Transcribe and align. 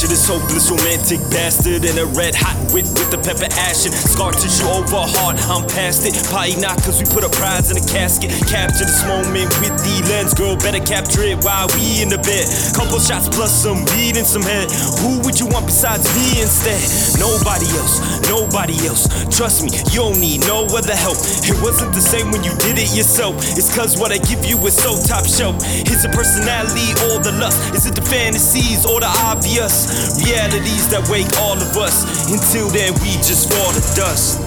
Picture 0.00 0.16
this 0.16 0.28
hopeless 0.32 0.72
romantic 0.72 1.20
bastard 1.28 1.84
in 1.84 1.92
a 2.00 2.08
red 2.16 2.32
hot 2.32 2.56
whip 2.72 2.88
with 2.96 3.12
the 3.12 3.20
pepper 3.20 3.52
ashin. 3.68 3.92
Scar 3.92 4.32
tissue 4.32 4.64
over 4.64 4.96
heart, 4.96 5.36
I'm 5.44 5.68
past 5.68 6.08
it. 6.08 6.16
Probably 6.24 6.56
not 6.56 6.80
cause 6.80 6.96
we 6.96 7.04
put 7.12 7.20
a 7.20 7.28
prize 7.28 7.68
in 7.68 7.76
a 7.76 7.84
casket. 7.84 8.32
Capture 8.48 8.88
this 8.88 9.04
moment 9.04 9.52
with 9.60 9.76
the 9.84 10.00
lens, 10.08 10.32
girl, 10.32 10.56
better 10.56 10.80
capture 10.80 11.20
it 11.28 11.44
while 11.44 11.68
we 11.76 12.00
in 12.00 12.08
the 12.08 12.16
bed. 12.16 12.48
Couple 12.72 12.96
shots 12.96 13.28
plus 13.28 13.52
some 13.52 13.84
beat 13.92 14.16
and 14.16 14.24
some 14.24 14.40
head. 14.40 14.72
Who 15.04 15.20
would 15.20 15.36
you 15.36 15.44
want 15.52 15.68
besides 15.68 16.08
me 16.16 16.40
instead? 16.40 16.80
Nobody 17.20 17.68
else, 17.76 18.00
nobody 18.24 18.80
else. 18.88 19.04
Trust 19.28 19.68
me, 19.68 19.76
you 19.92 20.00
don't 20.08 20.16
need 20.16 20.48
no 20.48 20.64
other 20.72 20.96
help. 20.96 21.20
It 21.44 21.60
wasn't 21.60 21.92
the 21.92 22.00
same 22.00 22.32
when 22.32 22.40
you 22.40 22.56
did 22.56 22.80
it 22.80 22.88
yourself. 22.96 23.36
It's 23.52 23.68
cause 23.68 24.00
what 24.00 24.16
I 24.16 24.18
give 24.24 24.48
you 24.48 24.56
is 24.64 24.80
so 24.80 24.96
top 25.04 25.28
shelf. 25.28 25.60
Is 25.84 26.08
it 26.08 26.12
personality 26.16 26.88
or 27.12 27.20
the 27.20 27.36
lust? 27.36 27.60
Is 27.76 27.84
it 27.84 27.92
the 27.92 28.06
fantasies 28.08 28.88
or 28.88 29.04
the 29.04 29.12
obvious 29.28 29.89
realities 30.24 30.88
that 30.90 31.08
wake 31.10 31.28
all 31.38 31.56
of 31.56 31.76
us? 31.76 32.04
Until 32.30 32.68
then, 32.68 32.94
we 33.02 33.16
just 33.22 33.50
fall 33.52 33.72
to 33.72 33.80
dust. 33.94 34.40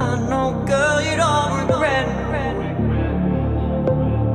I 0.00 0.18
know, 0.28 0.64
girl, 0.66 1.00
you 1.02 1.16
don't 1.16 1.60
regret. 1.60 2.06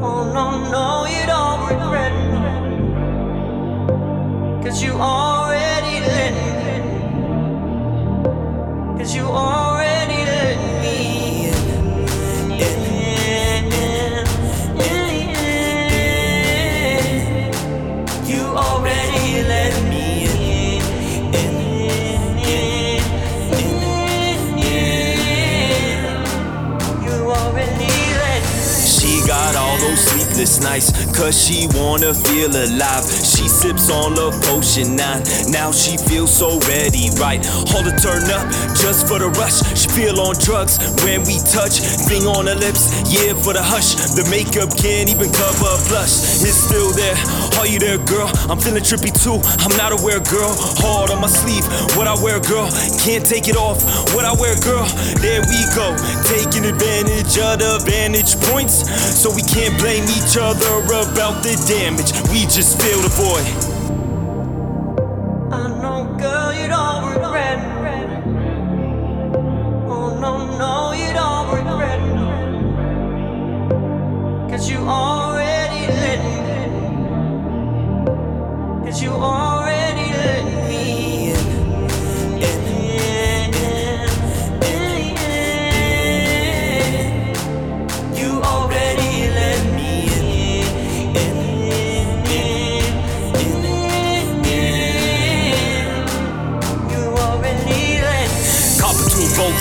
Oh, 0.02 0.23
no, 0.34 0.46
no, 0.72 1.05
you 1.05 1.26
don't 1.26 1.62
regret. 1.70 2.13
Cause 4.63 4.84
you 4.84 4.94
already 4.94 5.99
let. 6.01 6.34
Cause 8.98 9.16
you 9.16 9.24
already 9.24 9.66
sleepless 30.38 30.62
nights, 30.62 30.91
cause 31.18 31.34
she 31.34 31.68
wanna 31.74 32.13
feel 32.13 32.49
alive. 32.49 33.04
She 33.10 33.48
sips 33.49 33.90
on 33.90 34.13
the 34.13 34.30
potion 34.46 34.96
nine, 34.96 35.24
now 35.49 35.71
she 35.71 35.98
feels 35.98 36.29
so 36.32 36.60
ready, 36.70 37.10
right? 37.18 37.41
All 37.74 37.82
to 37.82 37.94
turn 37.98 38.29
up 38.29 38.46
just 38.77 39.07
for 39.07 39.18
the 39.18 39.29
rush. 39.34 39.66
She 39.74 39.90
feel 39.90 40.20
on 40.21 40.35
drugs 40.38 40.77
when 41.02 41.26
we 41.26 41.41
touch, 41.41 41.82
thing 42.05 42.27
on 42.27 42.46
her 42.46 42.55
lips, 42.55 42.94
yeah, 43.10 43.34
for 43.34 43.54
the 43.54 43.63
hush. 43.63 43.96
The 44.13 44.26
makeup 44.29 44.70
can't 44.77 45.10
even 45.10 45.32
cover 45.34 45.74
blush. 45.90 46.46
It's 46.46 46.70
still 46.70 46.94
there, 47.08 47.60
are 47.60 47.68
you 47.68 47.80
there, 47.80 47.98
girl? 48.05 48.30
I'm 48.50 48.60
feeling 48.60 48.84
trippy 48.84 49.12
too, 49.12 49.40
I'm 49.63 49.76
not 49.77 49.91
aware, 49.96 50.20
girl. 50.20 50.52
Hard 50.84 51.12
on 51.12 51.22
my 51.22 51.27
sleeve, 51.27 51.63
what 51.96 52.08
I 52.08 52.16
wear, 52.22 52.40
girl. 52.40 52.68
Can't 53.00 53.26
take 53.26 53.48
it 53.48 53.55
off, 53.55 53.80
what 54.13 54.26
I 54.26 54.34
wear, 54.34 54.55
girl. 54.60 54.86
There 55.24 55.41
we 55.41 55.60
go, 55.76 55.96
taking 56.28 56.66
advantage 56.66 57.38
of 57.40 57.60
the 57.63 57.80
vantage 57.88 58.35
points. 58.52 58.84
So 59.16 59.32
we 59.34 59.41
can't 59.41 59.78
blame 59.80 60.04
each 60.04 60.38
other 60.38 60.68
about 60.84 61.44
the 61.44 61.55
damage. 61.68 62.12
We 62.32 62.44
just 62.52 62.82
feel 62.82 63.00
the 63.00 63.12
void. 63.16 63.48
I 65.53 65.68
know, 65.80 66.16
girl, 66.19 66.52
you 66.53 66.68
don't 66.68 67.03
regret. 67.13 67.59
Oh, 69.88 70.17
no, 70.19 70.31
no, 70.57 70.91
you 70.91 71.13
don't 71.13 71.47
regret. 71.56 72.00
Cause 74.50 74.69
you 74.69 74.79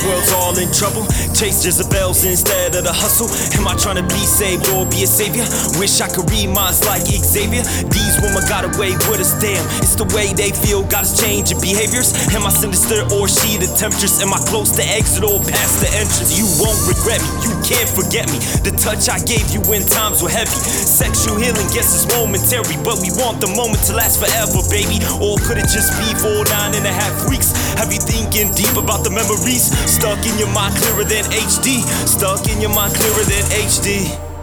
worlds, 0.05 0.33
all 0.37 0.57
in 0.59 0.69
trouble. 0.73 1.07
Chase 1.33 1.65
Jezebels 1.65 2.25
instead 2.25 2.75
of 2.75 2.85
the 2.85 2.93
hustle. 2.93 3.29
Am 3.57 3.69
I 3.69 3.75
trying 3.77 4.01
to 4.01 4.07
be 4.09 4.25
saved 4.25 4.69
or 4.75 4.85
be 4.87 5.05
a 5.05 5.09
savior? 5.09 5.45
Wish 5.79 6.01
I 6.01 6.09
could 6.09 6.29
read 6.31 6.51
minds 6.51 6.85
like 6.85 7.05
Xavier. 7.07 7.63
These 7.89 8.17
women 8.21 8.43
got 8.49 8.65
away 8.65 8.93
with 9.09 9.21
us, 9.21 9.33
damn. 9.41 9.63
It's 9.81 9.97
the 9.97 10.09
way 10.17 10.33
they 10.33 10.51
feel, 10.51 10.85
got 10.85 11.05
us 11.05 11.15
changing 11.17 11.61
behaviors. 11.61 12.13
Am 12.35 12.45
I 12.45 12.51
sinister 12.51 13.05
or 13.15 13.29
she 13.29 13.57
the 13.57 13.69
temptress? 13.77 14.21
Am 14.21 14.33
I 14.33 14.41
close 14.49 14.75
to 14.77 14.85
exit 14.85 15.25
or 15.25 15.41
past 15.45 15.81
the 15.81 15.91
entrance? 15.97 16.35
You 16.37 16.49
won't 16.61 16.79
regret 16.89 17.21
me, 17.21 17.31
you 17.49 17.55
can't 17.65 17.89
forget 17.89 18.27
me. 18.33 18.39
The 18.65 18.73
touch 18.77 19.09
I 19.09 19.21
gave 19.23 19.47
you 19.53 19.61
when 19.69 19.85
times 19.87 20.23
were 20.23 20.33
heavy. 20.33 20.57
Sexual 20.57 21.37
healing, 21.37 21.69
guess 21.73 21.93
it's 21.95 22.09
momentary, 22.11 22.77
but 22.83 22.99
we 23.01 23.13
want 23.21 23.41
the 23.41 23.51
moment 23.53 23.85
to 23.89 23.93
last 23.95 24.19
forever, 24.19 24.61
baby. 24.73 24.99
Or 25.21 25.37
could 25.45 25.61
it 25.61 25.69
just 25.69 25.93
be 26.01 26.09
for 26.19 26.45
nine 26.49 26.75
and 26.75 26.87
a 26.87 26.93
half 26.93 27.29
weeks? 27.29 27.53
Have 27.77 27.93
you 27.93 28.01
thinking 28.01 28.53
deep 28.57 28.75
about 28.77 29.05
the 29.05 29.13
memories? 29.13 29.69
Stuck 29.87 30.27
in 30.27 30.37
your 30.39 30.49
mind 30.53 30.75
clearer 30.77 31.05
than 31.05 31.25
HD. 31.31 31.81
Stuck 32.07 32.49
in 32.49 32.61
your 32.61 32.75
mind 32.75 32.95
clearer 32.95 33.25
than 33.25 33.45
HD. 33.63 34.36